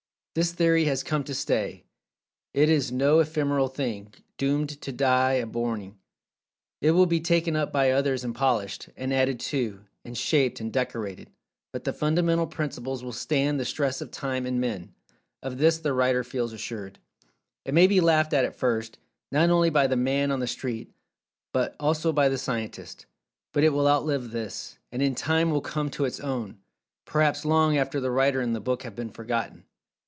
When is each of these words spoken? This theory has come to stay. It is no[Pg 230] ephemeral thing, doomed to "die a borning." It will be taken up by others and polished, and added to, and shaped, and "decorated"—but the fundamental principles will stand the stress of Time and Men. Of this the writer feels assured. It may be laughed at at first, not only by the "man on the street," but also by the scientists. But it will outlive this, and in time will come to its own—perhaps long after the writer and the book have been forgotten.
This 0.33 0.53
theory 0.53 0.85
has 0.85 1.03
come 1.03 1.25
to 1.25 1.33
stay. 1.33 1.83
It 2.53 2.69
is 2.69 2.89
no[Pg 2.89 2.95
230] 2.99 3.29
ephemeral 3.29 3.67
thing, 3.67 4.13
doomed 4.37 4.69
to 4.79 4.93
"die 4.93 5.33
a 5.33 5.45
borning." 5.45 5.99
It 6.79 6.91
will 6.91 7.05
be 7.05 7.19
taken 7.19 7.57
up 7.57 7.73
by 7.73 7.91
others 7.91 8.23
and 8.23 8.33
polished, 8.33 8.87
and 8.95 9.13
added 9.13 9.41
to, 9.41 9.81
and 10.05 10.17
shaped, 10.17 10.61
and 10.61 10.71
"decorated"—but 10.71 11.83
the 11.83 11.91
fundamental 11.91 12.47
principles 12.47 13.03
will 13.03 13.11
stand 13.11 13.59
the 13.59 13.65
stress 13.65 13.99
of 13.99 14.09
Time 14.11 14.45
and 14.45 14.61
Men. 14.61 14.93
Of 15.43 15.57
this 15.57 15.79
the 15.79 15.91
writer 15.91 16.23
feels 16.23 16.53
assured. 16.53 16.97
It 17.65 17.73
may 17.73 17.87
be 17.87 17.99
laughed 17.99 18.31
at 18.31 18.45
at 18.45 18.55
first, 18.55 18.99
not 19.33 19.49
only 19.49 19.69
by 19.69 19.85
the 19.87 19.97
"man 19.97 20.31
on 20.31 20.39
the 20.39 20.47
street," 20.47 20.93
but 21.51 21.75
also 21.77 22.13
by 22.13 22.29
the 22.29 22.37
scientists. 22.37 23.05
But 23.51 23.65
it 23.65 23.73
will 23.73 23.85
outlive 23.85 24.31
this, 24.31 24.77
and 24.93 25.01
in 25.01 25.13
time 25.13 25.51
will 25.51 25.59
come 25.59 25.89
to 25.89 26.05
its 26.05 26.21
own—perhaps 26.21 27.43
long 27.43 27.75
after 27.75 27.99
the 27.99 28.11
writer 28.11 28.39
and 28.39 28.55
the 28.55 28.61
book 28.61 28.83
have 28.83 28.95
been 28.95 29.09
forgotten. 29.11 29.65